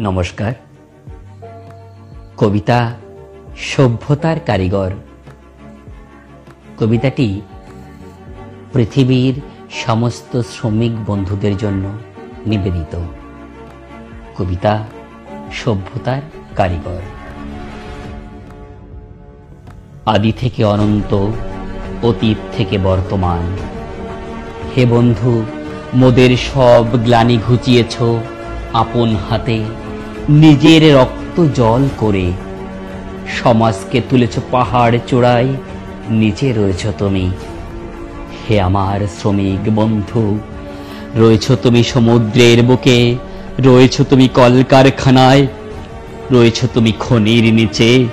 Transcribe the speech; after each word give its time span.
নমস্কার। 0.00 0.52
কবিতা 2.36 2.94
সভ্যতার 3.56 4.40
কারিগর। 4.40 4.90
কবিতাটি 6.78 7.40
পৃথিবীর 8.72 9.40
সমস্ত 9.70 10.40
শ্রমিক 10.40 11.04
বন্ধুদের 11.04 11.56
জন্য 11.56 11.88
নিবেদিত। 12.46 12.98
কবিতা 14.38 14.86
সভ্যতার 15.52 16.22
কারিগর। 16.56 17.00
আদি 20.06 20.32
থেকে 20.32 20.64
অনন্ত, 20.64 21.30
অতীত 22.02 22.56
থেকে 22.56 22.78
বর্তমান। 22.78 23.56
হে 24.76 24.86
বন্ধু 24.86 25.42
মোদের 25.94 26.36
সব 26.36 26.86
গ্লানি 27.04 27.38
ঘুচিয়েছ 27.48 28.02
আপন 28.74 29.16
হাতে। 29.30 29.64
নিজের 30.28 30.94
রক্ত 30.94 31.44
জল 31.54 31.88
করে 31.98 32.32
সমাজকে 33.42 34.00
তুলেছ 34.10 34.38
পাহাড় 34.50 34.98
চূড়ায়, 35.06 35.46
নিচে 36.10 36.52
রয়েছ 36.52 36.86
তুমি। 36.98 37.30
হে 38.34 38.60
আমার 38.60 39.00
শ্রমিক 39.20 39.74
বন্ধু, 39.74 40.38
রয়েছ 41.16 41.50
তুমি 41.52 41.82
সমুদ্রের 41.82 42.62
বুকে, 42.62 43.14
রয়েছ 43.58 44.00
তুমি 44.00 44.28
কলকারখানায়, 44.28 45.46
রয়েছ 46.30 46.64
তুমি 46.74 46.92
খনির 46.98 47.54
নিচে, 47.54 48.04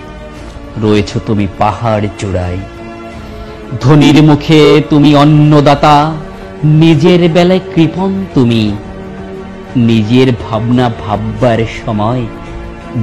রয়েছ 0.82 1.18
তুমি 1.26 1.48
পাহাড় 1.58 2.06
চূড়ায়। 2.20 2.58
ধনির 3.82 4.24
মুখে 4.24 4.82
তুমি 4.90 5.16
অন্নদাতা 5.16 6.14
নিজের 6.64 7.30
বেলায় 7.30 7.60
কৃপণ 7.76 8.24
তুমি। 8.34 8.72
নিজের 9.76 10.34
ভাবনা 10.50 10.92
ভাববার 11.08 11.58
সময় 11.86 12.22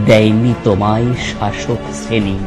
দেয়নি 0.07 0.55
তোমায় 0.65 1.05
শাসক 1.05 1.77
শ্রেণি। 1.95 2.39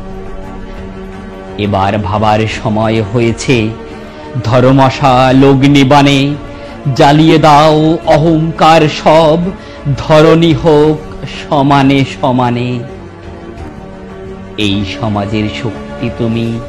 এবার 1.57 1.97
ভাবার 1.97 2.39
সময় 2.63 3.03
হয়েছে। 3.03 3.69
ধর্মশা 4.43 5.33
লগ্নিবাণে 5.33 6.35
জ্বালিয়ে 6.95 7.37
দাও 7.37 7.97
অহংকার 8.05 8.81
সব। 9.03 9.37
ধরণী 9.97 10.53
হোক 10.53 10.97
সমানে 11.23 12.05
সমানে। 12.21 12.79
এই 14.57 14.85
সমাজের 15.01 15.49
শক্তি 15.63 16.09
তুমি। 16.17 16.59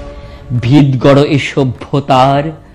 ভিত 0.63 1.03
গড় 1.03 1.25
এ 1.29 1.39
সভ্যতার 1.39 2.66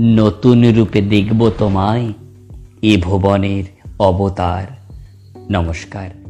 নতুন 0.00 0.68
রূপে 0.68 1.00
দেখব 1.00 1.50
তোমায় 1.58 2.12
এ 2.82 2.96
ভুবনের 2.96 3.64
অবতার। 3.98 4.64
নমস্কার। 5.50 6.25